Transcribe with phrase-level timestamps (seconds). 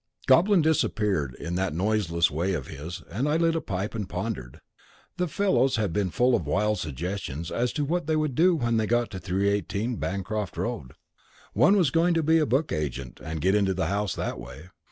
[0.25, 4.59] Goblin disappeared in that noiseless way of his, and I lit a pipe and pondered.
[5.17, 8.77] The fellows had been full of wild suggestions as to what they would do when
[8.77, 10.93] they got to 318, Bancroft Road.
[11.53, 14.69] One was going to be a book agent and get into the house that way.